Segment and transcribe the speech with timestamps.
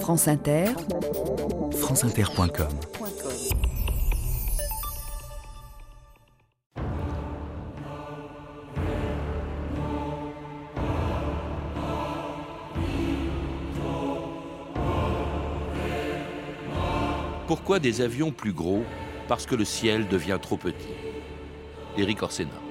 [0.00, 0.66] France Inter,
[1.72, 2.68] franceinter.com
[17.46, 18.82] Pourquoi des avions plus gros?
[19.28, 20.74] Parce que le ciel devient trop petit.
[21.96, 22.50] Éric Orsena.«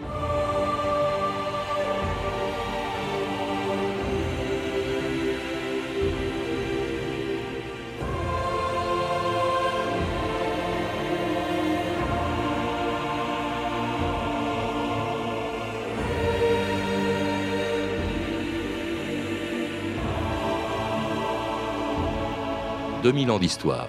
[23.05, 23.87] 2000 ans d'histoire.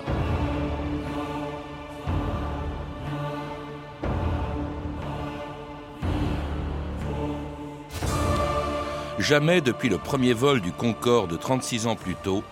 [9.19, 12.45] Jamais depuis le premier vol du Concorde 36 ans plus tôt,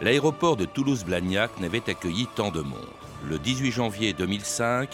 [0.00, 2.80] l'aéroport de Toulouse-Blagnac n'avait accueilli tant de monde.
[3.24, 4.90] Le 18 janvier 2005,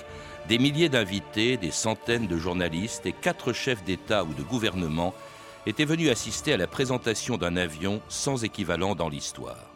[0.47, 5.15] des milliers d'invités, des centaines de journalistes et quatre chefs d'État ou de gouvernement
[5.65, 9.74] étaient venus assister à la présentation d'un avion sans équivalent dans l'histoire.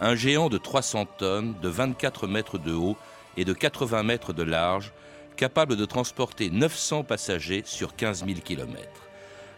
[0.00, 2.96] Un géant de 300 tonnes, de 24 mètres de haut
[3.36, 4.92] et de 80 mètres de large,
[5.36, 9.04] capable de transporter 900 passagers sur 15 000 kilomètres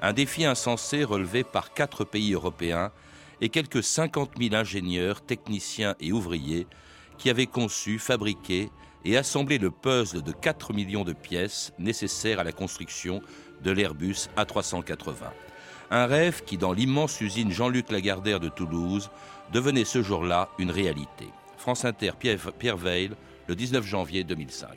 [0.03, 2.93] un défi insensé relevé par quatre pays européens
[3.41, 6.67] et quelques 50 000 ingénieurs, techniciens et ouvriers
[7.19, 8.71] qui avaient conçu, fabriqué
[9.05, 13.23] et assemblé le puzzle de 4 millions de pièces nécessaires à la construction
[13.63, 15.31] de l'Airbus A380.
[15.91, 19.11] Un rêve qui, dans l'immense usine Jean-Luc Lagardère de Toulouse,
[19.53, 21.27] devenait ce jour-là une réalité.
[21.57, 23.11] France Inter, Pierre Veil,
[23.47, 24.69] le 19 janvier 2005.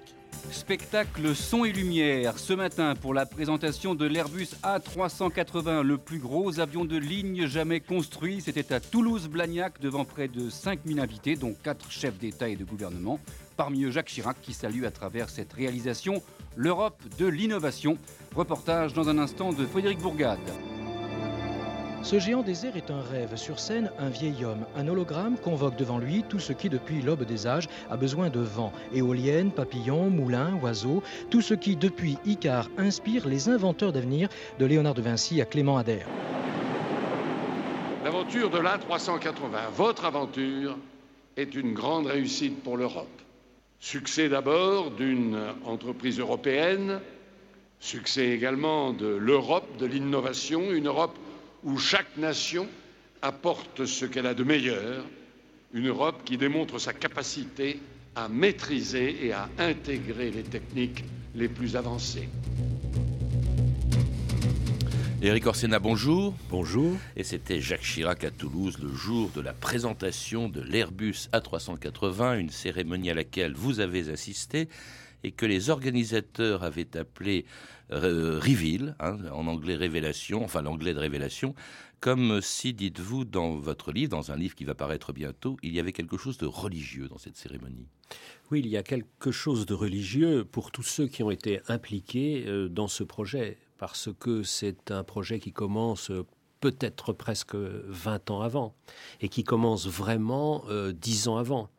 [0.52, 6.60] Spectacle son et lumière ce matin pour la présentation de l'Airbus A380, le plus gros
[6.60, 8.42] avion de ligne jamais construit.
[8.42, 13.20] C'était à Toulouse-Blagnac devant près de 5000 invités, dont 4 chefs d'État et de gouvernement.
[13.58, 16.22] Parmi eux Jacques Chirac qui salue à travers cette réalisation
[16.56, 17.98] l'Europe de l'innovation.
[18.36, 20.40] Reportage dans un instant de Frédéric Bourgade.
[22.02, 23.36] Ce géant airs est un rêve.
[23.36, 24.66] Sur scène, un vieil homme.
[24.76, 28.40] Un hologramme convoque devant lui tout ce qui, depuis l'aube des âges, a besoin de
[28.40, 28.72] vent.
[28.94, 31.04] Éoliennes, papillons, moulins, oiseaux.
[31.30, 34.30] Tout ce qui, depuis Icare, inspire les inventeurs d'avenir
[34.60, 36.08] de Léonard de Vinci à Clément Adair.
[38.04, 40.78] L'aventure de l'A380, votre aventure,
[41.36, 43.08] est une grande réussite pour l'Europe.
[43.81, 47.02] Succès d'abord d'une entreprise européenne,
[47.80, 51.18] succès également de l'Europe, de l'innovation, une Europe
[51.64, 52.68] où chaque nation
[53.22, 55.06] apporte ce qu'elle a de meilleur,
[55.74, 57.80] une Europe qui démontre sa capacité
[58.16, 61.03] à maîtriser et à intégrer les techniques
[61.36, 62.30] les plus avancées.
[65.22, 66.34] Éric Orsena, bonjour.
[66.50, 66.96] Bonjour.
[67.18, 72.50] Et c'était Jacques Chirac à Toulouse le jour de la présentation de l'Airbus A380, une
[72.50, 74.69] cérémonie à laquelle vous avez assisté
[75.24, 77.46] et que les organisateurs avaient appelé
[77.91, 81.56] euh, reveal, hein, en anglais révélation, enfin l'anglais de révélation,
[82.00, 85.80] comme si, dites-vous, dans votre livre, dans un livre qui va paraître bientôt, il y
[85.80, 87.88] avait quelque chose de religieux dans cette cérémonie.
[88.52, 92.46] Oui, il y a quelque chose de religieux pour tous ceux qui ont été impliqués
[92.47, 96.25] euh, dans ce projet, parce que c'est un projet qui commence euh,
[96.62, 98.75] peut-être presque 20 ans avant,
[99.22, 101.69] et qui commence vraiment euh, 10 ans avant.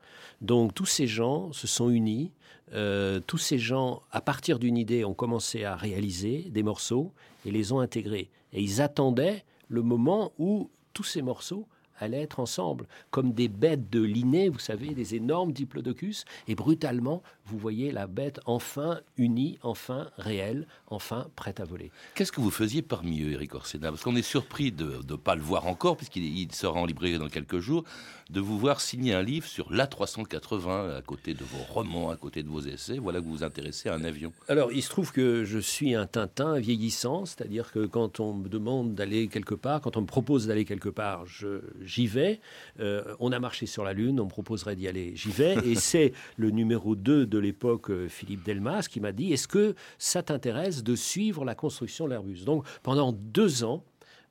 [0.41, 2.33] Donc tous ces gens se sont unis,
[2.73, 7.13] euh, tous ces gens, à partir d'une idée, ont commencé à réaliser des morceaux
[7.45, 8.31] et les ont intégrés.
[8.53, 11.67] Et ils attendaient le moment où tous ces morceaux
[12.01, 17.23] allaient être ensemble, comme des bêtes de Linné, vous savez, des énormes diplodocus, et brutalement,
[17.47, 21.91] vous voyez la bête enfin unie, enfin réelle, enfin prête à voler.
[22.15, 23.91] Qu'est-ce que vous faisiez parmi eux, Eric Orsena?
[23.91, 27.29] Parce qu'on est surpris de ne pas le voir encore, puisqu'il sera en librairie dans
[27.29, 27.85] quelques jours,
[28.31, 32.43] de vous voir signer un livre sur l'A380 à côté de vos romans, à côté
[32.43, 32.99] de vos essais.
[32.99, 34.33] Voilà que vous vous intéressez à un avion.
[34.49, 38.49] Alors, il se trouve que je suis un Tintin vieillissant, c'est-à-dire que quand on me
[38.49, 41.25] demande d'aller quelque part, quand on me propose d'aller quelque part,
[41.91, 42.41] j'y vais.
[42.79, 45.57] Euh, on a marché sur la Lune, on me proposerait d'y aller, j'y vais.
[45.65, 49.75] Et c'est le numéro 2 de l'époque, euh, Philippe Delmas, qui m'a dit, est-ce que
[49.99, 53.85] ça t'intéresse de suivre la construction de l'Airbus Donc, pendant deux ans,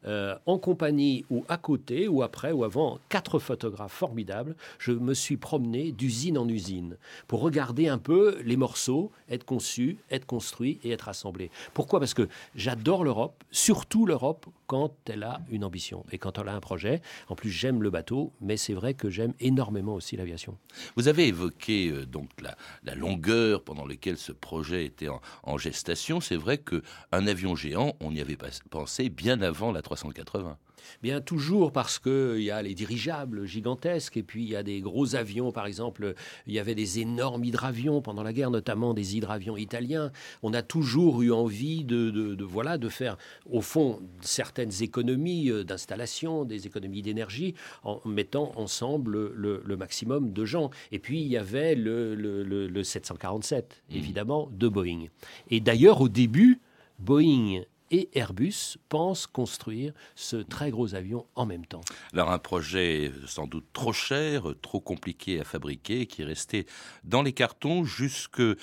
[0.05, 5.13] euh, en compagnie ou à côté ou après ou avant quatre photographes formidables, je me
[5.13, 6.97] suis promené d'usine en usine
[7.27, 11.51] pour regarder un peu les morceaux être conçus, être construits et être assemblés.
[11.73, 11.99] Pourquoi?
[11.99, 16.53] Parce que j'adore l'Europe, surtout l'Europe quand elle a une ambition et quand elle a
[16.53, 17.01] un projet.
[17.27, 20.57] En plus, j'aime le bateau, mais c'est vrai que j'aime énormément aussi l'aviation.
[20.95, 25.07] Vous avez évoqué euh, donc la, longueur pendant laquelle ce projet était
[25.43, 26.21] en, gestation.
[26.21, 28.37] C'est vrai qu'un avion géant, on y avait
[28.69, 30.55] pensé bien avant la A380.
[31.01, 34.81] Bien toujours parce qu'il y a les dirigeables gigantesques et puis il y a des
[34.81, 35.51] gros avions.
[35.51, 36.13] Par exemple,
[36.47, 40.11] il y avait des énormes hydravions pendant la guerre, notamment des hydravions italiens.
[40.43, 43.17] On a toujours eu envie de, voilà, de faire,
[43.49, 50.45] au fond, certaines économies euh, d'installation, des économies d'énergie, en mettant ensemble le, maximum de
[50.45, 50.71] gens.
[50.91, 53.95] Et puis il y avait le, le 747, mmh.
[53.95, 55.05] évidemment, de Boeing.
[55.49, 56.59] Et d'ailleurs, au début,
[56.99, 61.81] Boeing et Airbus pensent construire ce très gros avion en même temps.
[62.13, 66.65] Alors un projet sans doute trop cher, trop compliqué à fabriquer, qui est resté
[67.03, 68.55] dans les cartons jusqu'au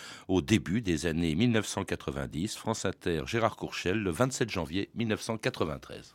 [0.42, 2.56] début des années 1990.
[2.56, 6.14] France Inter, Gérard Courchel, le 27 janvier 1993.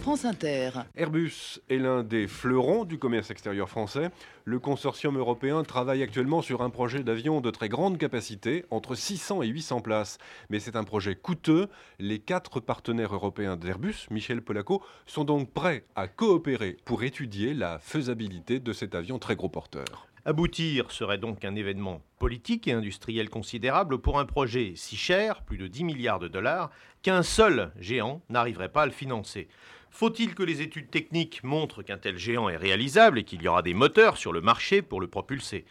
[0.00, 0.70] France Inter.
[0.94, 4.10] Airbus est l'un des fleurons du commerce extérieur français.
[4.44, 9.42] Le consortium européen travaille actuellement sur un projet d'avion de très grande capacité, entre 600
[9.42, 10.18] et 800 places.
[10.48, 11.68] Mais c'est un projet coûteux.
[11.98, 17.78] Les quatre partenaires européens d'Airbus, Michel Polaco, sont donc prêts à coopérer pour étudier la
[17.78, 20.06] faisabilité de cet avion très gros porteur.
[20.24, 25.56] Aboutir serait donc un événement politique et industriel considérable pour un projet si cher, plus
[25.56, 26.70] de 10 milliards de dollars,
[27.02, 29.46] qu'un seul géant n'arriverait pas à le financer.
[29.90, 33.62] Faut-il que les études techniques montrent qu'un tel géant est réalisable et qu'il y aura
[33.62, 35.64] des moteurs sur le marché pour le propulser?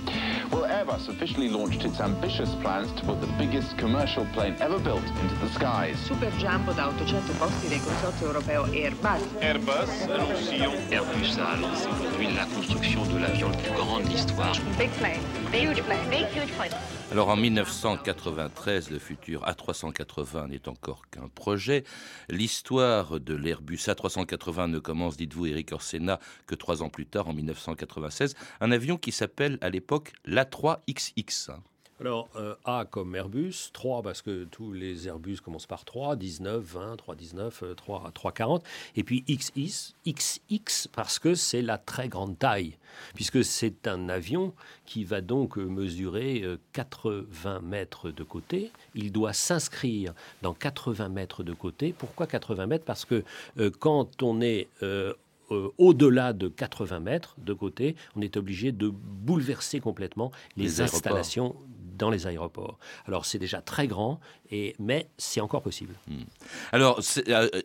[0.51, 5.03] Well, Airbus officially launched its ambitious plans to put the biggest commercial plane ever built
[5.23, 5.97] into the skies.
[6.07, 9.21] Super Jumbo da 800 posti del consorzio europeo Airbus.
[9.41, 9.89] Airbus,
[10.91, 14.53] Airbus a lancé aujourd'hui la construction de l'avion le plus grand de l'histoire.
[14.77, 15.21] Big plane,
[17.11, 21.85] Alors en 1993, le futur A380 n'est encore qu'un projet.
[22.29, 27.33] L'histoire de l'Airbus A380 ne commence, dites-vous, Eric Orsena, que trois ans plus tard, en
[27.33, 28.35] 1996.
[28.59, 31.51] Un avion qui s'appelle à l'époque l'A3XX.
[32.01, 36.61] Alors, euh, A comme Airbus, 3 parce que tous les Airbus commencent par 3, 19,
[36.61, 38.63] 20, 319, 3, 340.
[38.97, 42.77] Et puis XX, XX parce que c'est la très grande taille,
[43.13, 44.53] puisque c'est un avion
[44.85, 46.43] qui va donc mesurer
[46.73, 48.71] 80 euh, mètres de côté.
[48.93, 51.95] Il doit s'inscrire dans 80 mètres de côté.
[51.97, 52.85] Pourquoi 80 mètres?
[52.85, 53.23] Parce que
[53.57, 54.67] euh, quand on est
[55.77, 61.55] au-delà de 80 mètres de côté, on est obligé de bouleverser complètement les installations
[61.95, 62.77] dans les aéroports.
[63.05, 64.19] Alors c'est déjà très grand,
[64.51, 65.95] et, mais c'est encore possible.
[66.07, 66.23] Hmm.
[66.71, 66.99] Alors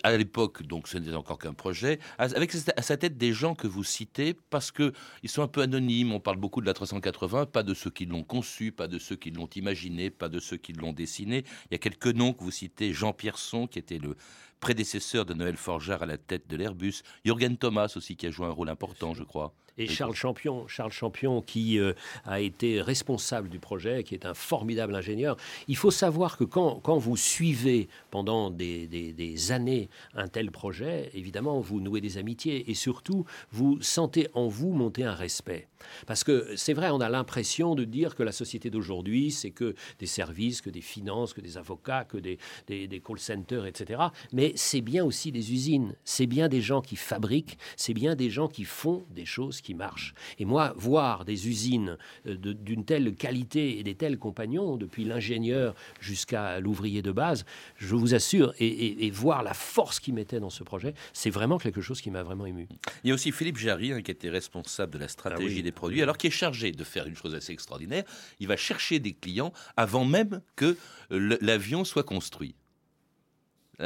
[0.03, 3.67] à, l'époque, donc ce n'est encore qu'un projet, avec à sa tête des gens que
[3.67, 4.93] vous citez, parce qu'ils
[5.27, 8.25] sont un peu anonymes, on parle beaucoup de la 380, pas de ceux qui l'ont
[8.25, 11.45] conçu, pas de ceux qui l'ont imaginé, pas de ceux qui l'ont dessiné.
[11.71, 14.17] Il y a quelques noms que vous citez, Jean Pierson, qui était le
[14.61, 18.47] prédécesseur de Noël Forgeard à la tête de l'Airbus, Jürgen Thomas aussi, qui a joué
[18.47, 19.55] un rôle important, je crois.
[19.81, 21.95] Et Charles Champion, Charles Champion qui euh,
[22.27, 25.39] a été responsable du projet, qui est un formidable ingénieur.
[25.69, 31.11] Il faut savoir que quand, quand vous suivez pendant des, des, années un tel projet,
[31.15, 35.67] évidemment, vous nouez des amitiés et surtout, vous sentez en vous monter un respect.
[36.07, 39.75] Parce que c'est vrai, on a l'impression de dire que la société d'aujourd'hui, c'est que
[39.99, 44.03] des services, que des finances, que des avocats, que des, des, des call centers, etc.
[44.35, 48.29] Mais c'est bien aussi des usines, c'est bien des gens qui fabriquent, c'est bien des
[48.29, 50.15] gens qui font des choses qui marche.
[50.39, 51.97] Et moi, voir des usines
[52.27, 57.45] euh, d'une telle qualité et des tels compagnons, depuis l'ingénieur jusqu'à l'ouvrier de base,
[57.77, 61.81] je vous assure, et, voir la force qu'ils mettaient dans ce projet, c'est vraiment quelque
[61.81, 62.69] chose qui m'a vraiment ému.
[63.03, 65.73] Il y a aussi Philippe Jarry, hein, qui était responsable de la stratégie ah des
[65.73, 68.05] produits, alors qui est chargé de faire une chose assez extraordinaire.
[68.39, 70.77] Il va chercher des clients avant même que
[71.11, 72.55] l'avion soit construit.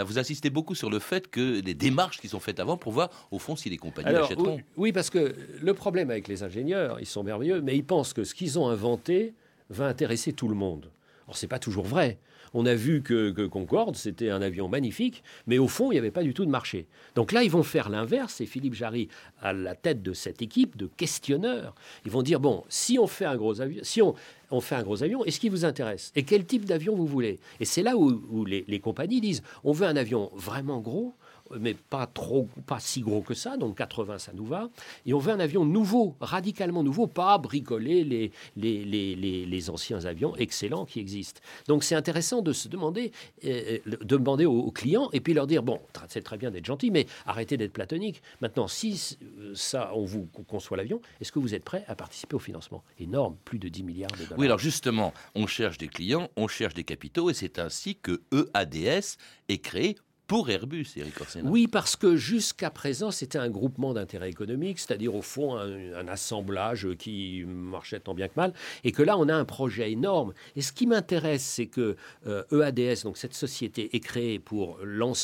[0.03, 3.11] Vous insistez beaucoup sur le fait que les démarches qui sont faites avant pour voir,
[3.31, 4.61] au fond, si les compagnies achèteront.
[4.77, 8.25] Oui, parce que le problème avec les ingénieurs, ils sont merveilleux, mais ils pensent que
[8.25, 9.35] ce qu'ils ont inventé
[9.71, 10.91] va intéresser tout le monde.
[11.27, 12.19] Alors, ce n'est pas toujours vrai.
[12.57, 16.13] On a vu que, Concorde, c'était un avion magnifique, mais au fond, il n'y avait
[16.13, 16.87] pas du tout de marché.
[17.17, 19.09] Donc là, ils vont faire l'inverse, et Philippe Jarry
[19.41, 21.75] à la tête de cette équipe de questionneurs.
[22.05, 24.15] Ils vont dire, bon, si on fait un gros avion, si on,
[24.55, 27.39] on fait un gros avion, est-ce qui vous intéresse Et quel type d'avion vous voulez
[27.61, 31.15] Et c'est là où, les, compagnies disent, on veut un avion vraiment gros,
[31.61, 34.71] mais pas trop, pas si gros que ça, donc 80 ça nous va.
[35.07, 40.05] Et on veut un avion nouveau, radicalement nouveau, pas bricoler les, les, les, les, anciens
[40.05, 41.41] avions excellents qui existent.
[41.69, 43.13] Donc c'est intéressant de se demander,
[43.45, 46.91] euh, de demander aux, clients et puis leur dire bon, c'est très bien d'être gentil,
[46.91, 48.23] mais arrêtez d'être platonique.
[48.41, 52.37] Maintenant, si euh, ça, on vous conçoit l'avion, est-ce que vous êtes prêt à participer
[52.37, 54.39] au financement Énorme, plus de 10 milliards de dollars?
[54.45, 59.17] Alors justement, on cherche des clients, on cherche des capitaux, et c'est ainsi que EADS
[59.49, 59.97] est créé
[60.27, 61.51] pour Airbus, Eric Orsena.
[61.51, 66.89] Oui, parce que jusqu'à présent, c'était un groupement d'intérêts économiques, c'est-à-dire au fond un, assemblage
[66.99, 68.53] qui marchait tant bien que mal,
[68.85, 70.33] et que là, on a un projet énorme.
[70.57, 71.97] Et ce qui m'intéresse, c'est que
[72.27, 74.79] EADS, euh, e donc cette société, est créée pour,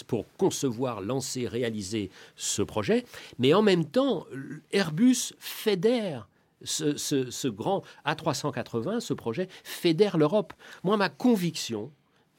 [0.07, 3.05] pour concevoir, lancer, réaliser ce projet,
[3.39, 4.27] mais en même temps,
[4.73, 6.29] Airbus fédère
[6.63, 10.53] ce, ce, grand A380, ce projet, fédère l'Europe.
[10.83, 11.93] Moi, ma conviction,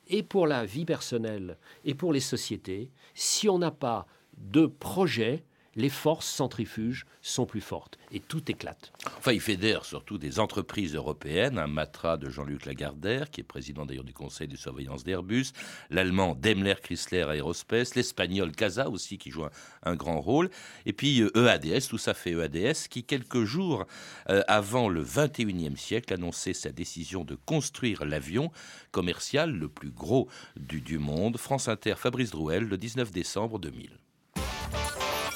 [0.08, 4.06] et pour la vie personnelle et pour les sociétés, si on n'a pas
[4.38, 5.44] de projet
[5.76, 8.92] les forces centrifuges sont plus fortes et tout éclate.
[9.18, 13.86] Enfin, il fédère surtout des entreprises européennes, un Matra de Jean-Luc Lagardère, qui est président
[13.86, 15.48] d'ailleurs du conseil de surveillance d'Airbus,
[15.90, 19.46] l'allemand Daimler Chrysler Aerospace, l'espagnol Casa aussi qui joue
[19.84, 20.50] un, grand rôle,
[20.86, 23.86] et puis EADS, euh, e tout ça fait EADS, qui quelques jours
[24.30, 28.52] euh, avant le 21e siècle annonçait sa décision de construire l'avion
[28.92, 31.38] commercial le plus gros du, du monde.
[31.38, 33.92] France Inter, Fabrice Drouel, le 19 décembre 2000.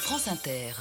[0.05, 0.73] France Inter.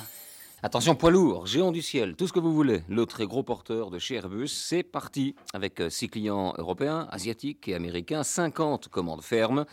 [0.62, 2.82] Attention, poids lourd, géant du ciel, tout ce que vous voulez.
[2.90, 5.34] Le très gros porteur de chez Airbus, c'est parti.
[5.54, 9.64] Avec euh, six clients européens, asiatiques et américains, 50 commandes fermes.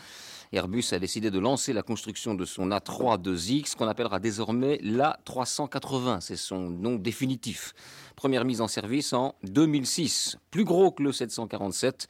[0.54, 6.22] Airbus a décidé de lancer la construction de son A32X, qu'on appellera désormais l'A380.
[6.22, 7.74] C'est son nom définitif.
[8.16, 10.38] Première mise en service en 2006.
[10.50, 12.08] Plus gros que le 747.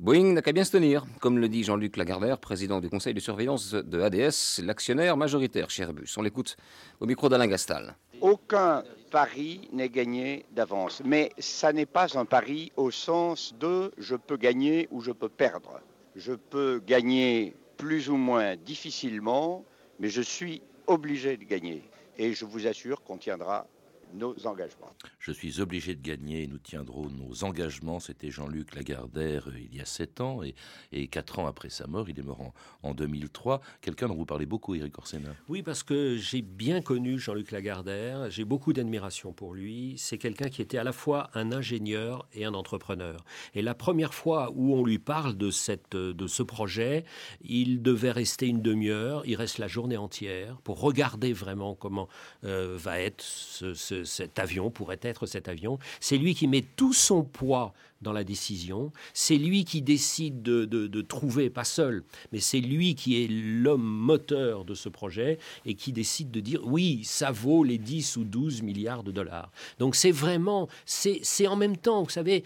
[0.00, 3.20] Boeing n'a qu'à bien se tenir, comme le dit Jean-Luc Lagardère, président du conseil de
[3.20, 6.14] surveillance de ADS, l'actionnaire majoritaire chez Airbus.
[6.16, 6.56] On l'écoute
[7.00, 7.94] au micro d'Alain Gastal.
[8.22, 14.16] Aucun pari n'est gagné d'avance, mais ça n'est pas un pari au sens de je
[14.16, 15.82] peux gagner ou je peux perdre.
[16.16, 19.66] Je peux gagner plus ou moins difficilement,
[19.98, 21.82] mais je suis obligé de gagner.
[22.16, 23.66] Et je vous assure qu'on tiendra
[24.14, 24.90] nos engagements.
[25.18, 28.00] Je suis obligé de gagner et nous tiendrons nos engagements.
[28.00, 30.54] C'était Jean-Luc Lagardère euh, il y a sept ans et,
[30.92, 32.52] et quatre ans après sa mort, il est mort
[32.82, 33.60] en, 2003.
[33.80, 35.30] Quelqu'un dont vous parlez beaucoup, Eric Orsena.
[35.48, 39.94] Oui, parce que j'ai bien connu Jean-Luc Lagardère, j'ai beaucoup d'admiration pour lui.
[39.96, 43.24] C'est quelqu'un qui était à la fois un ingénieur et un entrepreneur.
[43.54, 47.04] Et la première fois où on lui parle de, cette, de ce projet,
[47.42, 52.08] il devait rester une demi-heure, il reste la journée entière pour regarder vraiment comment
[52.44, 55.78] euh, va être ce cet avion pourrait être cet avion.
[56.00, 58.92] C'est lui qui met tout son poids dans la décision.
[59.12, 64.64] C'est lui qui décide de, trouver, pas seul, mais c'est lui qui est l'homme moteur
[64.64, 68.62] de ce projet et qui décide de dire oui, ça vaut les 10 ou 12
[68.62, 69.50] milliards de dollars.
[69.78, 72.44] Donc c'est vraiment, c'est en même temps, vous savez,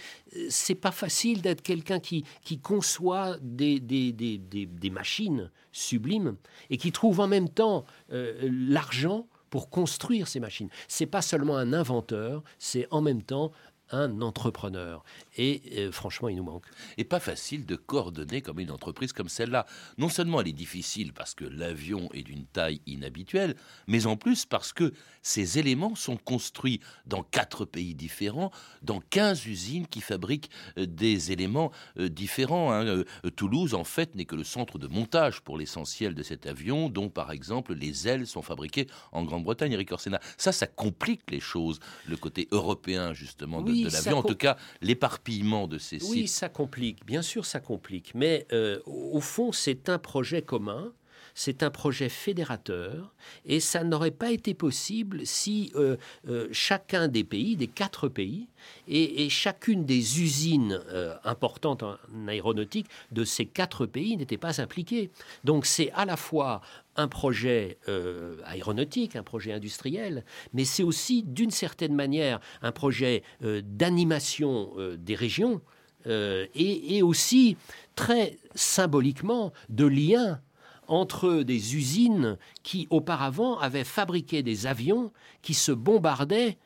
[0.49, 6.37] c'est pas facile d'être quelqu'un qui, qui conçoit des, des, des, des, machines sublimes
[6.71, 10.69] et qui trouve en même temps euh, l'argent pour construire ces machines.
[10.89, 13.53] C'est pas seulement un inventeur, c'est en même temps
[13.95, 15.05] un entrepreneur.
[15.37, 16.67] Et euh, franchement, il nous manque.
[16.99, 19.67] Et pas facile de coordonner comme une entreprise comme celle-là.
[19.99, 23.55] Non seulement elle est difficile parce que l'avion est d'une taille inhabituelle,
[23.87, 28.51] mais en plus parce que ces éléments sont construits dans quatre pays différents,
[28.83, 32.73] dans 15 usines qui fabriquent euh, des éléments euh, différents.
[32.73, 33.05] Hein.
[33.37, 37.09] Toulouse, en fait, n'est que le centre de montage pour l'essentiel de cet avion, dont
[37.09, 40.21] par exemple les ailes sont fabriquées en Grande-Bretagne, Eric Orsena.
[40.37, 44.57] Ça, ça complique les choses, le côté européen justement de, de l'avion, en tout cas
[44.81, 46.11] l'éparpillement de ces sites.
[46.11, 50.93] Oui, ça complique, bien sûr ça complique, mais euh, au fond c'est un projet commun
[51.37, 53.13] c'est un projet fédérateur
[53.45, 55.97] et ça n'aurait pas été possible si euh,
[56.29, 58.47] euh, chacun des pays, des quatre pays,
[58.87, 60.81] et, chacune des usines
[61.25, 61.97] importantes en
[62.29, 65.11] aéronautique de ces quatre pays n'était pas impliquée.
[65.43, 66.63] Donc c'est à la fois
[66.97, 73.23] un projet euh, aéronautique, un projet industriel, mais c'est aussi d'une certaine manière un projet
[73.43, 75.61] euh, d'animation euh, des régions
[76.07, 77.57] et, et, aussi
[77.97, 80.39] très symboliquement de lien
[80.87, 86.59] entre des usines qui auparavant avaient fabriqué des avions qui se bombardaient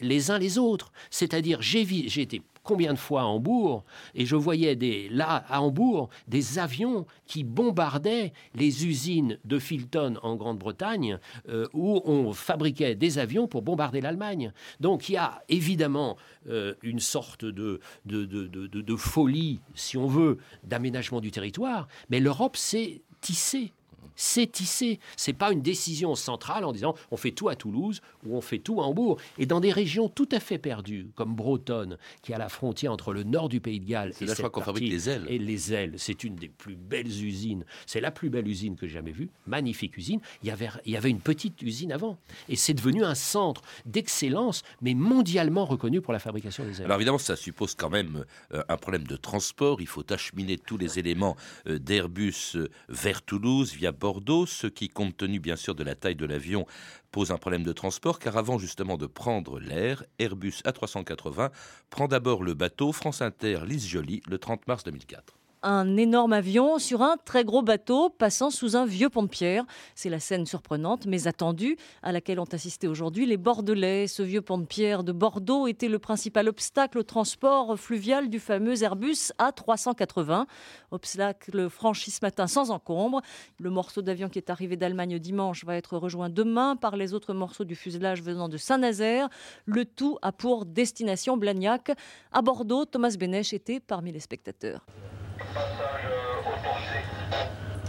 [0.00, 0.92] les uns les autres.
[1.10, 1.82] C'est-à-dire, j'ai
[2.20, 7.06] été combien de fois à Hambourg et je voyais des, là à Hambourg des avions
[7.26, 13.62] qui bombardaient les usines de Filton en Grande-Bretagne euh, où on fabriquait des avions pour
[13.62, 14.52] bombarder l'Allemagne.
[14.78, 16.16] Donc il y a évidemment
[16.48, 22.20] euh, une sorte de, de, de, de folie, si on veut, d'aménagement du territoire, mais
[22.20, 23.72] l'Europe s'est tissée
[24.20, 25.00] c'est tissé.
[25.16, 28.58] C'est pas une décision centrale en disant on fait tout à Toulouse ou on fait
[28.58, 29.18] tout à Hambourg.
[29.38, 32.92] Et dans des régions tout à fait perdues, comme Bretonne, qui est à la frontière
[32.92, 35.24] entre le nord du Pays de Galles et la qu'on fabrique les ailes.
[35.28, 37.64] Et les ailes, c'est une des plus belles usines.
[37.86, 39.30] C'est la plus belle usine que j'ai jamais vue.
[39.46, 40.20] Magnifique usine.
[40.42, 42.18] Il y avait, il y avait une petite usine avant.
[42.50, 46.84] Et c'est devenu un centre d'excellence, mais mondialement reconnu pour la fabrication des ailes.
[46.84, 49.80] Alors évidemment, ça suppose quand même euh, un problème de transport.
[49.80, 51.36] Il faut acheminer tous les éléments
[51.66, 54.09] euh, d'Airbus euh, vers Toulouse via Bordeaux
[54.46, 56.66] Ce qui, compte tenu bien sûr de la taille de l'avion,
[57.10, 61.50] pose un problème de transport, car avant justement de prendre l'air, Airbus A380
[61.90, 66.78] prend d'abord le bateau France Inter Lise Joly le 30 mars 2004 un énorme avion
[66.78, 69.64] sur un très gros bateau passant sous un vieux pont de pierre.
[69.94, 74.06] C'est la scène surprenante mais attendue à laquelle ont assisté aujourd'hui les Bordelais.
[74.06, 78.40] Ce vieux pont de pierre de Bordeaux était le principal obstacle au transport fluvial du
[78.40, 80.46] fameux Airbus A380.
[80.90, 83.20] Obstacle franchi ce matin sans encombre.
[83.58, 87.34] Le morceau d'avion qui est arrivé d'Allemagne dimanche va être rejoint demain par les autres
[87.34, 89.28] morceaux du fuselage venant de Saint-Nazaire.
[89.66, 91.92] Le tout a pour destination Blagnac.
[92.32, 94.84] À Bordeaux, Thomas Benech était parmi les spectateurs.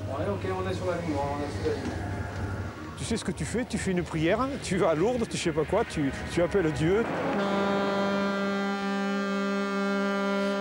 [0.07, 1.91] Ouais, ok, on est sur la ligne, on est sur la ligne.
[2.97, 3.65] Tu sais ce que tu fais?
[3.65, 6.71] Tu fais une prière, tu vas à Lourdes, tu sais pas quoi, tu, tu appelles
[6.73, 7.03] Dieu.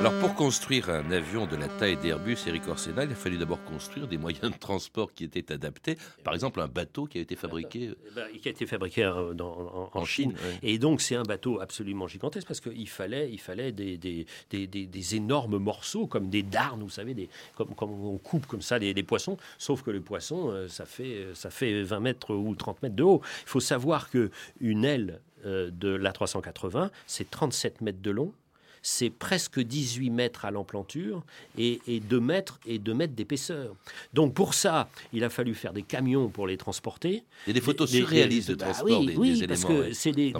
[0.00, 3.62] Alors pour construire un avion de la taille d'Airbus, Eric Orsena, il a fallu d'abord
[3.64, 5.98] construire des moyens de transport qui étaient adaptés.
[6.24, 7.90] Par exemple, un bateau qui a été fabriqué...
[7.92, 10.32] Eh ben, qui a été fabriqué euh, en, Chine.
[10.62, 14.66] Et donc c'est un bateau absolument gigantesque parce qu'il fallait, il fallait des, des, des,
[14.66, 18.78] des, énormes morceaux comme des darnes, vous savez, des, comme, comme on coupe comme ça
[18.78, 19.36] des, poissons.
[19.58, 23.02] Sauf que le poisson, euh, ça fait, ça fait 20 mètres ou 30 mètres de
[23.02, 23.20] haut.
[23.42, 28.32] Il faut savoir qu'une aile euh, de l'A380, c'est 37 mètres de long
[28.82, 31.22] c'est presque 18 mètres à l'emplanture
[31.58, 33.74] et, et, 2 mètres et 2 mètres d'épaisseur.
[34.14, 37.24] Donc pour ça, il a fallu faire des camions pour les transporter.
[37.46, 40.32] Et des photos surréalistes de bah transport des, oui, des parce que c'est des,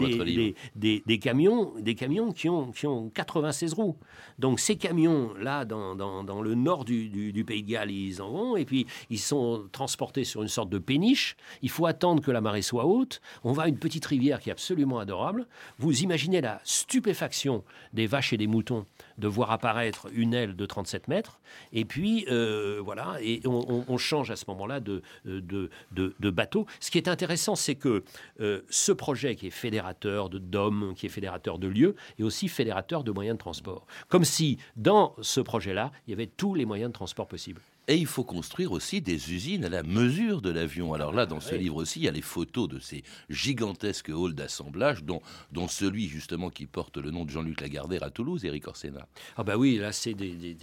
[0.75, 3.97] des, camions, des camions qui ont, qui ont 96 roues.
[4.39, 8.31] Donc ces camions-là, dans, dans, dans, le nord du, du, Pays de Galles, ils en
[8.31, 11.35] vont, et puis ils sont transportés sur une sorte de péniche.
[11.61, 13.21] Il faut attendre que la marée soit haute.
[13.43, 15.47] On va à une petite rivière qui est absolument adorable.
[15.77, 18.85] Vous imaginez la stupéfaction des vaches des moutons
[19.17, 21.39] de voir apparaître une aile de 37 mètres.
[21.73, 26.65] Et puis, euh, voilà, et on, change à ce moment-là de, de, de, bateau.
[26.79, 28.03] Ce qui est intéressant, c'est que
[28.39, 32.47] euh, ce projet qui est fédérateur de d'hommes, qui est fédérateur de lieux, est aussi
[32.47, 33.85] fédérateur de moyens de transport.
[34.09, 37.61] Comme si, dans ce projet-là, il y avait tous les moyens de transport possibles.
[37.91, 40.93] Et il faut construire aussi des usines à la mesure de l'avion.
[40.93, 44.07] Alors là, dans Ah ce livre aussi, il y a les photos de ces gigantesques
[44.07, 45.21] halls d'assemblage, dont,
[45.51, 49.09] dont celui justement qui porte le nom de Jean-Luc Lagardère à Toulouse, Eric Orsena.
[49.35, 50.55] Ah bah oui, là c'est des,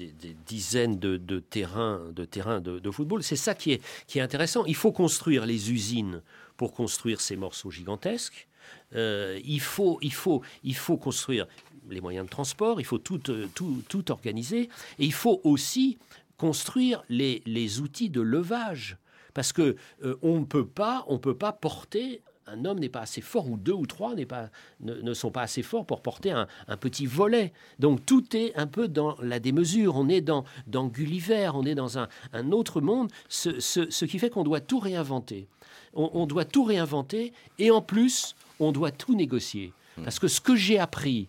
[0.47, 3.23] dizaines de, terrains, de, terrains de, football.
[3.23, 4.65] C'est ça qui est, qui est intéressant.
[4.65, 6.23] Il faut construire les usines
[6.57, 8.49] pour construire ces morceaux gigantesques.
[8.95, 11.47] Euh, il, faut, il, faut, il faut construire
[11.91, 15.99] les moyens de transport, il faut tout, tout, tout organiser, et il faut aussi
[16.39, 18.97] construire les, les outils de levage.
[19.35, 23.01] Parce que euh, on ne peut pas, on peut pas porter un homme n'est pas
[23.01, 26.47] assez fort, ou deux ou trois pas, ne, sont pas assez forts pour porter un,
[26.79, 27.53] petit volet.
[27.79, 29.97] Donc tout est un peu dans la démesure.
[29.97, 34.19] On est dans, dans Gulliver, on est dans un, un autre monde, ce, ce, qui
[34.19, 35.47] fait qu'on doit tout réinventer.
[35.95, 39.73] On, doit tout réinventer et en plus, on doit tout négocier.
[40.05, 41.29] Parce que ce que j'ai appris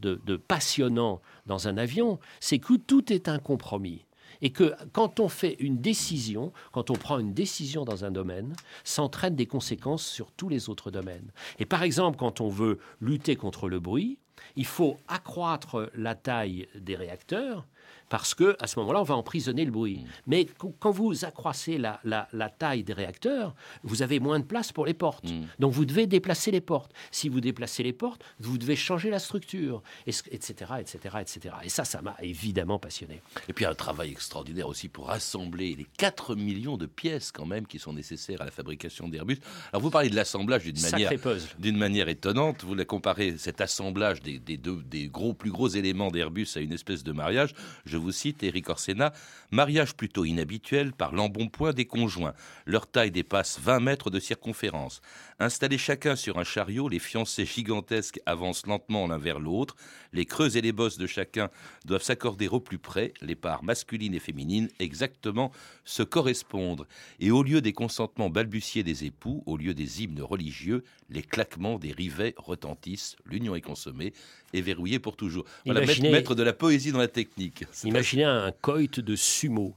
[0.00, 4.04] de, de passionnant dans un avion, c'est que tout est un compromis
[4.42, 8.54] et que quand on fait une décision, quand on prend une décision dans un domaine,
[8.84, 11.30] ça entraîne des conséquences sur tous les autres domaines.
[11.58, 14.18] Et par exemple, quand on veut lutter contre le bruit,
[14.56, 17.66] il faut accroître la taille des réacteurs
[18.08, 20.04] parce que à ce moment-là, on va emprisonner le bruit.
[20.26, 20.46] Mais
[20.78, 25.24] quand vous accroissez la, taille des réacteurs, vous avez moins de place pour les portes.
[25.24, 25.44] Mm.
[25.58, 26.92] Donc vous devez déplacer les portes.
[27.10, 31.54] Si vous déplacez les portes, vous devez changer la structure, etc., etc., etc.
[31.64, 33.20] Et ça, ça m'a évidemment passionné.
[33.48, 37.66] Et puis un travail extraordinaire aussi pour assembler les 4 millions de pièces quand même
[37.66, 39.38] qui sont nécessaires à la fabrication d'Airbus.
[39.72, 41.10] Alors vous parlez de l'assemblage d'une manière,
[41.58, 42.64] d'une manière étonnante.
[42.64, 46.72] Vous la comparez cet assemblage des, deux, des gros plus gros éléments d'Airbus à une
[46.72, 47.54] espèce de mariage.
[47.84, 49.12] Je vous cite Eric Orsena,
[49.50, 52.34] mariage plutôt inhabituel par l'embonpoint des conjoints.
[52.66, 55.00] Leur taille dépasse 20 mètres de circonférence.
[55.38, 59.76] Installés chacun sur un chariot, les fiancés gigantesques avancent lentement l'un vers l'autre.
[60.12, 61.50] Les creux et les bosses de chacun
[61.84, 65.52] doivent s'accorder au plus près, les parts masculines et féminines exactement
[65.84, 66.86] se correspondre.
[67.20, 71.78] Et au lieu des consentements balbutiés des époux, au lieu des hymnes religieux, les claquements
[71.78, 74.12] des rivets retentissent, l'union est consommée
[74.52, 75.44] et verrouillée pour toujours.
[75.64, 77.64] Voilà, mettre, de la poésie dans la technique.
[77.88, 79.74] Imaginez un coït de sumo.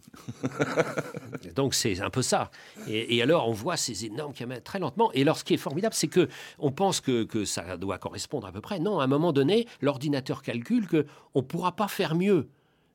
[1.55, 2.51] Donc c'est un peu ça.
[2.85, 5.11] Et, alors on voit ces énormes caméras très lentement.
[5.13, 6.27] Et alors ce qui est formidable, c'est que
[6.59, 8.79] on pense que, que, ça doit correspondre à peu près.
[8.79, 12.49] Non, à un moment donné, l'ordinateur calcule que on pourra pas faire mieux.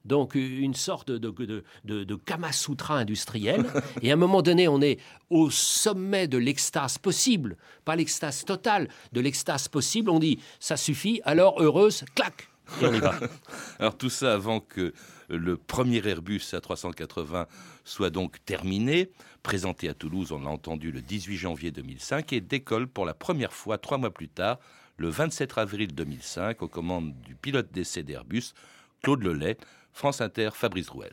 [0.05, 3.65] Donc une sorte de, de, de, de Kamasutra industriel.
[4.03, 4.99] Et à un moment donné, on est
[5.31, 10.11] au sommet de l'extase possible, pas l'extase totale, de l'extase possible.
[10.11, 12.51] On dit, ça suffit, alors heureuse, clac,
[13.79, 14.93] Alors tout ça avant que
[15.29, 17.47] le premier Airbus A380
[17.85, 19.11] soit donc terminé,
[19.43, 23.53] présenté à Toulouse, on l'a entendu le 18 janvier 2005, et décolle pour la première
[23.53, 24.59] fois trois mois plus tard,
[24.97, 28.55] le 27 avril 2005, aux commandes du pilote d'essai d'Airbus,
[29.03, 29.57] Claude Lelay,
[29.93, 31.13] France Inter, Fabrice Rouel.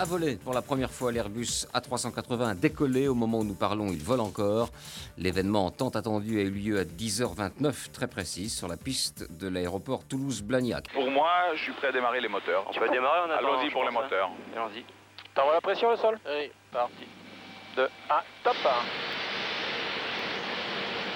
[0.00, 3.08] A volé pour la première fois l'Airbus A380 a décollé.
[3.08, 4.68] Au moment où nous parlons, il vole encore.
[5.16, 10.04] L'événement tant attendu a eu lieu à 10h29, très précis, sur la piste de l'aéroport
[10.04, 10.92] Toulouse-Blagnac.
[10.92, 12.64] Pour moi, je suis prêt à démarrer les moteurs.
[12.70, 13.38] Tu vas démarrer, on attend.
[13.38, 14.30] Allons-y pour les moteurs.
[14.54, 14.84] Allons-y.
[15.34, 16.16] T'envoies la pression, le sol?
[16.24, 17.04] Oui, parti.
[17.74, 17.88] 2, 1,
[18.44, 18.56] top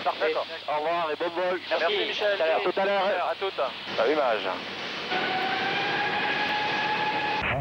[0.03, 0.35] Parfait.
[0.35, 1.61] Au revoir et bon vol.
[1.71, 2.43] Merci, Michel.
[2.43, 3.29] À tout à l'heure.
[3.31, 3.61] À toute.
[4.01, 4.49] À l'image.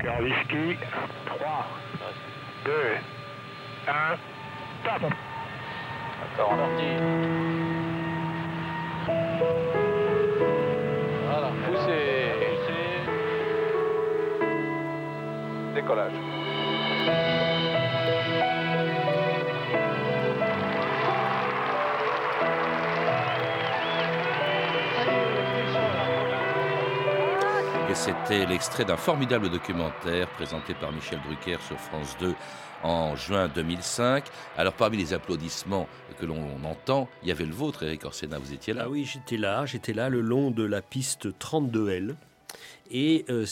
[0.04, 0.80] Whisky,
[1.28, 1.66] 3,
[2.66, 2.72] 2,
[3.88, 4.18] 1,
[4.84, 6.88] top D'accord, on parti.
[11.28, 12.02] Voilà, poussez.
[15.76, 16.31] Décollage.
[28.02, 32.34] C'était l'extrait d'un formidable documentaire présenté par Michel Drucker sur France 2
[32.82, 34.26] en juin 2005.
[34.58, 35.88] Alors parmi les applaudissements
[36.20, 39.06] que l'on entend, il y avait le vôtre, Eric Orsena, vous étiez là Ah oui,
[39.06, 42.16] j'étais là, j'étais là le long de la piste 32L.
[42.92, 43.46] Et euh,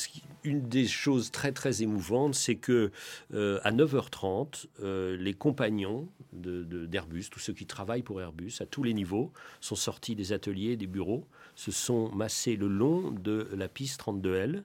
[0.43, 2.91] une des choses très très émouvantes, c'est que
[3.33, 8.83] euh, à 9h30, euh, les compagnons d'Airbus, tous ceux qui travaillent pour Airbus à tous
[8.83, 11.23] les niveaux, sont sortis des ateliers, des bureaux,
[11.55, 14.63] se sont massés le long de la piste 32L,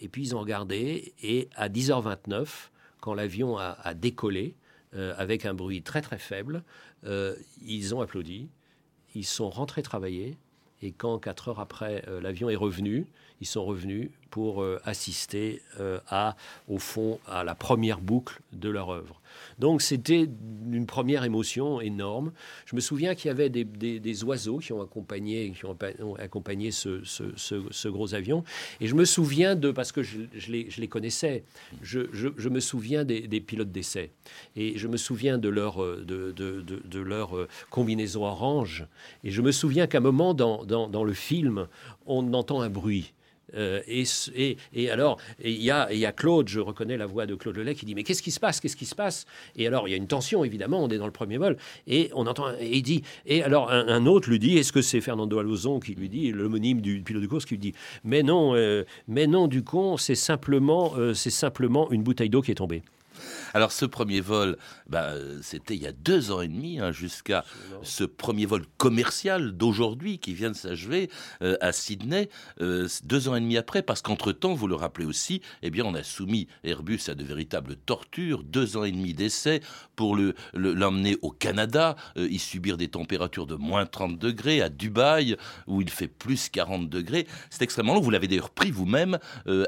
[0.00, 2.48] et puis ils ont regardé, et à 10h29,
[3.00, 4.56] quand l'avion a, a décollé,
[4.92, 6.64] avec un bruit très très faible,
[7.04, 8.48] ils ont applaudi,
[9.14, 10.38] ils sont rentrés travailler,
[10.82, 13.06] et quand, quatre heures après, euh, l'avion est revenu,
[13.40, 16.36] ils sont revenus pour euh, assister euh, à,
[16.68, 19.20] au fond, à la première boucle de leur œuvre.
[19.58, 20.28] Donc c'était
[20.72, 22.32] une première émotion énorme.
[22.66, 25.76] Je me souviens qu'il y avait des, oiseaux qui ont accompagné, qui ont
[26.18, 28.44] accompagné ce, gros avion.
[28.80, 30.18] Et je me souviens de, parce que je,
[30.48, 31.44] les, connaissais,
[31.82, 34.12] je, me souviens des, pilotes d'essai.
[34.56, 38.86] Et je me souviens de leur, euh, de, leur euh, combinaison orange.
[39.24, 41.68] Et je me souviens qu'à un moment dans- dans le film,
[42.06, 43.12] on entend un bruit.
[43.54, 44.04] Euh, et,
[44.34, 47.74] et- et alors, il y, y a Claude, je reconnais la voix de Claude Lelay,
[47.74, 48.60] qui dit Mais qu'est-ce qui se passe?
[48.60, 49.26] Qu'est-ce qui se passe?
[49.56, 51.56] Et alors, il y a une tension, évidemment, on est dans le premier vol.
[51.86, 55.00] Et on entend, et il dit Et alors, un, autre lui dit Est-ce que c'est
[55.00, 58.54] Fernando Alonso qui lui dit, l'homonyme du pilote de course, qui lui dit Mais non,
[58.54, 62.56] euh, mais non, du con, c'est simplement, euh, c'est simplement une bouteille d'eau qui est
[62.56, 62.82] tombée.
[63.56, 67.42] Alors ce premier vol, bah, c'était il y a deux ans et demi, hein, jusqu'à
[67.82, 71.08] ce premier vol commercial d'aujourd'hui qui vient de s'achever
[71.40, 72.28] euh, à Sydney,
[72.60, 75.94] euh, deux ans et demi après, parce qu'entre-temps, vous le rappelez aussi, eh bien, on
[75.94, 79.62] a soumis Airbus à de véritables tortures, deux ans et demi d'essai
[79.96, 84.60] pour le- le- l'emmener au Canada, euh, y subir des températures de moins 30 degrés,
[84.60, 85.34] à Dubaï,
[85.66, 87.26] où il fait plus 40 degrés.
[87.48, 88.00] C'est extrêmement long.
[88.02, 89.18] Vous l'avez d'ailleurs pris vous-même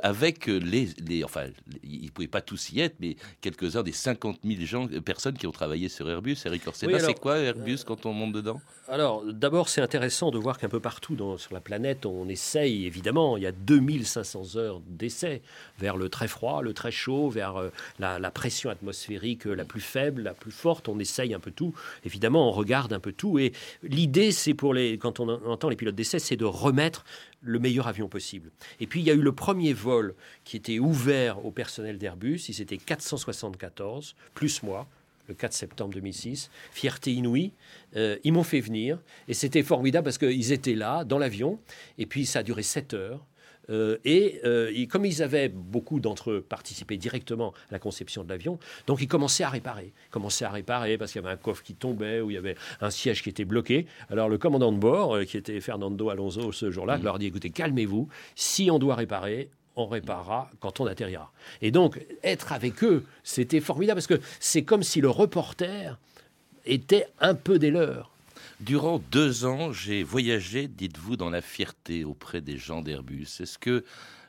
[0.03, 1.24] avec les, les...
[1.24, 1.44] Enfin,
[1.83, 5.36] ils ne pouvaient pas tous y être, mais quelques-uns des 50 000 gens, euh, personnes
[5.36, 6.36] qui ont travaillé sur Airbus.
[6.44, 8.60] Eric Orsena, Oui, c'est quoi Airbus quand on monte dedans?
[8.90, 12.86] Alors, d'abord, c'est intéressant de voir qu'un peu partout dans- sur la planète, on essaye,
[12.86, 15.42] évidemment, il y a 2500 heures d'essai
[15.78, 19.64] vers le très froid, le très chaud, vers euh, la, la pression atmosphérique euh, la
[19.64, 20.88] plus faible, la plus forte.
[20.88, 21.74] On essaye un peu tout.
[22.04, 23.38] Évidemment, on regarde un peu tout.
[23.38, 27.04] Et l'idée, c'est pour les, quand on entend les pilotes d'essai, c'est de remettre
[27.40, 28.51] le meilleur avion possible.
[28.81, 32.40] Et puis, il y a eu le premier vol qui était ouvert au personnel d'Airbus.
[32.48, 34.87] Ils étaient 474, plus moi
[35.29, 36.51] le 4 septembre 2006.
[36.72, 37.53] Fierté inouïe.
[37.96, 38.98] Euh, ils m'ont fait venir
[39.29, 41.59] et c'était formidable parce qu'ils étaient là dans l'avion
[41.98, 43.24] et puis ça a duré 7 heures.
[43.70, 48.24] Euh, et euh, ils- comme ils avaient beaucoup d'entre eux participé directement à la conception
[48.24, 49.92] de l'avion, donc ils commençaient à réparer.
[50.09, 52.38] Ils commençaient à réparer parce qu'il y avait un coffre qui tombait ou il y
[52.38, 53.87] avait un siège qui était bloqué.
[54.11, 57.50] Alors le commandant de bord, euh, qui était Fernando Alonso ce jour-là, leur dit écoutez,
[57.50, 58.09] calmez-vous.
[58.35, 61.31] Si on doit réparer, on réparera quand on atterrira.
[61.62, 65.98] Et donc, être avec eux, c'était formidable parce que c'est comme si le reporter
[66.64, 68.11] était un peu des leurs.
[68.61, 73.29] Durant deux ans, j'ai voyagé, dites-vous, dans la fierté auprès des gens d'Airbus.
[73.38, 73.85] Est-ce que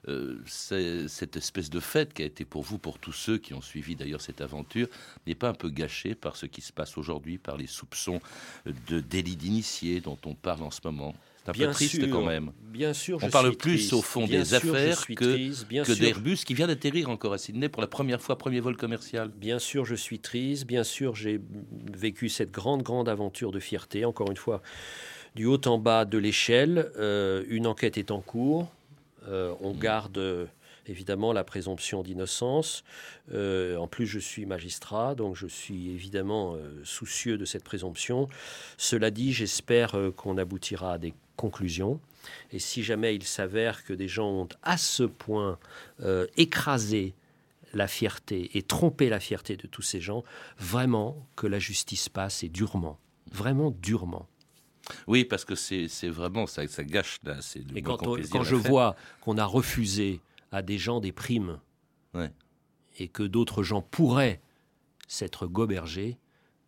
[0.08, 3.62] euh, cette espèce de fête qui a été pour vous, pour tous ceux qui ont
[3.62, 4.88] suivi d'ailleurs cette aventure,
[5.26, 8.22] n'est pas un peu gâchée par ce qui se passe aujourd'hui, par les soupçons
[8.66, 11.16] de délit d'initié dont on parle en ce moment?
[11.44, 12.52] C'est un Bien peu triste sûr, quand même.
[12.72, 13.94] bien sûr, On je parle suis plus triste.
[13.94, 17.38] au fond Bien des sûr, affaires que, triste, que d'Airbus qui vient d'atterrir encore à
[17.38, 19.30] Sydney pour la première fois, premier vol commercial.
[19.30, 20.66] Bien sûr, je suis triste.
[20.66, 21.40] Bien sûr, j'ai
[21.94, 24.04] vécu cette grande, grande aventure de fierté.
[24.06, 24.62] Encore une fois,
[25.36, 28.68] du haut en bas de l'échelle, euh, une enquête est en cours.
[29.28, 30.46] Euh, on garde euh,
[30.90, 32.84] évidemment la présomption d'innocence.
[33.32, 38.28] Euh, en plus, je suis magistrat, donc je suis évidemment euh, soucieux de cette présomption.
[38.78, 42.00] Cela dit, j'espère euh, qu'on aboutira à des conclusions.
[42.52, 45.58] Et si jamais il s'avère que des gens ont à ce point
[46.38, 47.14] écrasé
[47.74, 50.24] la fierté et trompé la fierté de tous ces gens,
[50.58, 53.00] vraiment que la justice passe et durement,
[53.32, 54.28] vraiment durement.
[55.08, 57.38] Oui, parce que c'est vraiment, ça, ça gâche là.
[57.42, 60.20] c'est le Et quand, on- quand je vois qu'on a refusé
[60.52, 61.60] à des gens des primes
[62.14, 62.32] Ouais.
[62.98, 64.42] et que d'autres gens pourraient
[65.08, 66.18] s'être gobergés,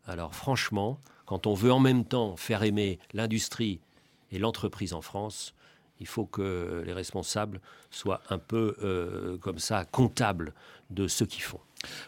[0.06, 3.80] alors franchement, quand on veut en même temps faire aimer l'industrie
[4.32, 5.54] et l'entreprise en France,
[6.00, 10.54] il faut que les responsables soient un peu euh, comme ça comptables
[10.90, 11.60] de ce qu'ils font.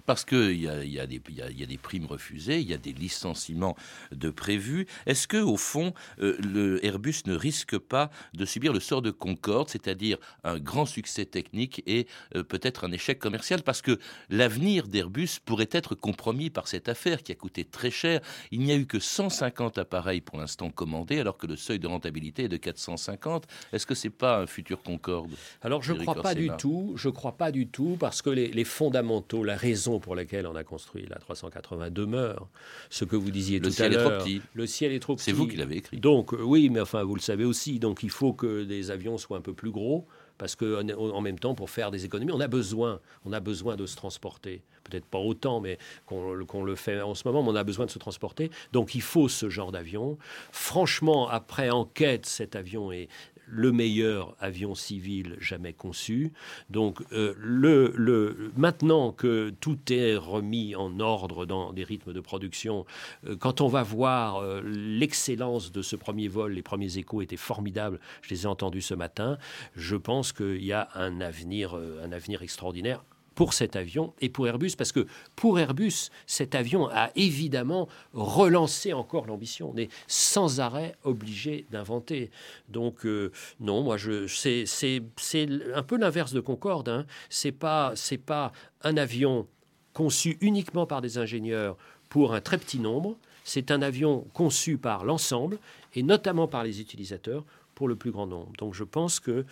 [0.06, 2.60] Parce qu'il y y, a des- il y a- il y a des primes refusées,
[2.60, 3.76] il y a des licenciements
[4.12, 4.86] de prévus.
[5.06, 9.12] Est-ce que, au fond, euh, le Airbus ne risque pas de subir le sort de
[9.12, 13.64] Concorde, c'est-à-dire un grand succès technique et euh, peut-être un échec commercial?
[13.64, 13.98] Parce que
[14.30, 18.22] l'avenir d'Airbus pourrait être compromis par cette affaire qui a coûté très cher.
[18.52, 21.88] Il n'y a eu que 150 appareils pour l'instant commandés, alors que le seuil de
[21.88, 23.46] rentabilité est de 450.
[23.72, 25.32] Est-ce que c'est pas un futur Concorde
[25.62, 28.48] Alors je ne crois pas du tout, je crois pas du tout, parce que les,
[28.50, 32.48] les fondamentaux, la raison pour laquelle on a construit la 380 demeure.
[32.90, 34.42] Ce que vous disiez Le tout ciel à est trop l'heure, petit.
[34.54, 35.26] le ciel est trop petit.
[35.26, 35.98] C'est vous qui l'avez écrit.
[35.98, 39.18] Donc euh, oui, mais enfin vous le savez aussi, donc il faut que des avions
[39.18, 40.06] soient un peu plus gros.
[40.40, 43.76] Parce que en- même temps, pour faire des économies, on a besoin, on a besoin
[43.76, 44.64] de se transporter.
[44.84, 47.64] Peut-être pas autant, mais qu'on le- qu'on le fait en ce moment, mais on a
[47.64, 48.50] besoin de se transporter.
[48.74, 50.18] Donc il faut ce genre d'avion.
[50.52, 53.10] Franchement, après enquête, cet avion est
[53.48, 56.32] le meilleur avion civil jamais conçu.
[56.70, 62.20] Donc euh, le, le- maintenant que tout est remis en ordre dans des rythmes de
[62.20, 62.86] production,
[63.28, 67.38] euh, quand on va voir euh, l'excellence de ce premier vol, les premiers échos étaient
[67.38, 69.38] formidables, je les ai entendus ce matin,
[69.76, 73.04] je pense qu'il y a un avenir, un avenir extraordinaire
[73.36, 78.94] pour cet avion et pour Airbus, parce que pour Airbus, cet avion a évidemment relancé
[78.94, 79.72] encore l'ambition.
[79.74, 82.32] On est sans arrêt obligé d'inventer.
[82.70, 86.90] Donc euh, non, moi je c'est c'est un peu l'inverse de Concorde.
[86.90, 87.06] Hein.
[87.30, 87.56] C'est
[87.96, 88.52] c'est pas
[88.84, 89.48] un avion
[89.94, 91.78] conçu uniquement par des ingénieurs
[92.10, 93.18] pour un très petit nombre.
[93.44, 95.58] C'est un avion conçu par l'ensemble
[95.96, 97.44] et notamment par les utilisateurs
[97.76, 98.52] pour le plus grand nombre.
[98.58, 99.46] Donc je pense qu'il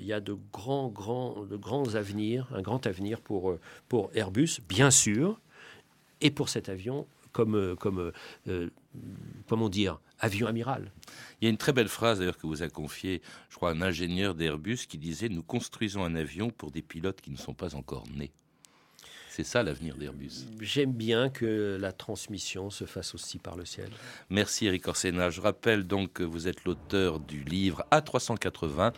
[0.00, 4.60] y a de grands, grands, de grands avenirs, un grand avenir pour, euh, pour Airbus,
[4.68, 5.40] bien sûr,
[6.20, 8.12] et pour cet avion comme, euh, comme euh,
[8.48, 8.70] euh,
[9.48, 10.90] comment dire, avion amiral.
[11.40, 13.82] Il y a une très belle phrase d'ailleurs que vous a confiée, je crois, un
[13.82, 17.74] ingénieur d'Airbus qui disait Nous construisons un avion pour des pilotes qui ne sont pas
[17.74, 18.32] encore nés.
[19.38, 20.46] C'est ça l'avenir d'Airbus.
[20.60, 23.88] J'aime bien que la transmission se fasse aussi par le ciel.
[24.30, 25.30] Merci Eric Orsena.
[25.30, 28.92] Je rappelle donc que vous êtes l'auteur du livre A380,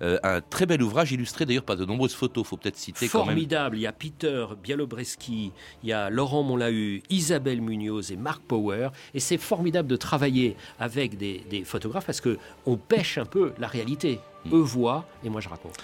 [0.00, 2.46] euh, un très bel ouvrage illustré d'ailleurs par de nombreuses photos.
[2.46, 3.34] Il faut peut-être citer quand même.
[3.34, 3.76] Formidable.
[3.76, 5.52] Il y a Peter Bialobreski,
[5.82, 8.88] il y a Laurent Monlahu, Isabelle Munoz et Marc Power.
[9.12, 13.66] Et c'est formidable de travailler avec des, des photographes parce qu'on pêche un peu la
[13.66, 14.20] réalité.
[14.46, 14.54] Hmm.
[14.54, 15.76] Eux voient et moi je raconte.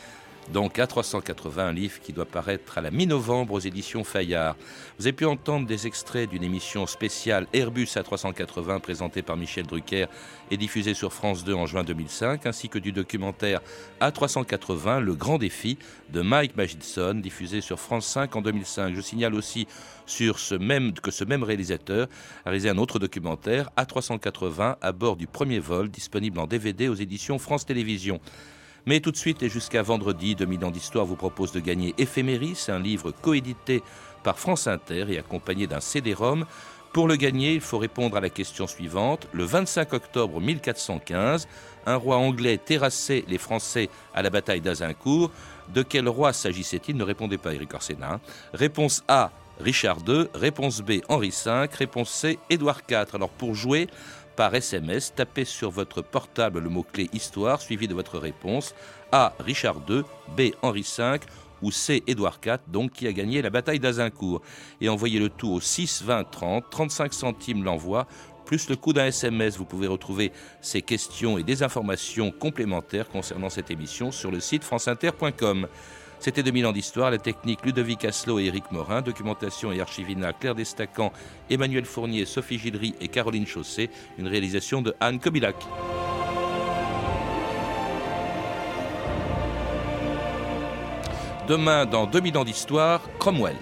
[0.53, 4.57] Donc A380, un livre qui doit paraître à la mi-novembre aux éditions Fayard.
[4.99, 10.07] Vous avez pu entendre des extraits d'une émission spéciale Airbus A380 présentée par Michel Drucker
[10.51, 13.61] et diffusée sur France 2 en juin 2005, ainsi que du documentaire
[14.01, 15.77] A380, Le Grand Défi
[16.15, 18.95] de Mike Magidson, diffusé sur France 5 en 2005.
[18.95, 19.67] Je signale aussi
[20.07, 22.09] sur ce même, que ce même réalisateur
[22.47, 26.95] a réalisé un autre documentaire, A380, à bord du premier vol, disponible en DVD aux
[26.95, 28.19] éditions France Télévisions.
[28.87, 32.67] Mais tout de suite et jusqu'à vendredi, 2000 ans d'histoire vous propose de gagner Éphéméris,
[32.69, 33.83] un livre coédité
[34.23, 36.47] par France Inter et accompagné d'un CD-ROM.
[36.93, 39.29] Pour le gagner, il faut répondre à la question suivante.
[39.33, 41.47] Le 25 octobre 1415,
[41.87, 45.31] un roi anglais terrassait les Français à la bataille d'Azincourt.
[45.73, 48.21] De quel roi s'agissait-il Ne répondez pas, Eric Orsena.
[48.55, 50.29] Réponse A, Richard II.
[50.35, 51.67] Réponse B, Henri V.
[51.79, 53.07] Réponse C, Édouard IV.
[53.13, 53.89] Alors pour jouer,
[54.39, 58.73] par SMS, tapez sur votre portable le mot-clé Histoire suivi de votre réponse
[59.11, 59.35] A.
[59.41, 60.03] Richard II,
[60.37, 60.53] B.
[60.63, 61.19] Henri V
[61.61, 62.05] ou C.
[62.07, 64.41] Édouard IV, donc qui a gagné la bataille d'Azincourt.
[64.81, 68.07] Et envoyez le tout au 6 20 30, 35 centimes l'envoi,
[68.45, 69.57] plus le coût d'un SMS.
[69.57, 74.63] Vous pouvez retrouver ces questions et des informations complémentaires concernant cette émission sur le site
[74.63, 75.67] franceinter.com.
[76.21, 80.57] C'était 2000 ans d'histoire, la technique Ludovic Asselot et Éric Morin, documentation et archivina Claire
[80.57, 81.13] Destacan,
[81.49, 85.55] Emmanuel Fournier, Sophie Gildery et Caroline Chaussé, une réalisation de Anne Kobilac.
[91.47, 93.57] Demain, dans 2000 ans d'histoire, Cromwell.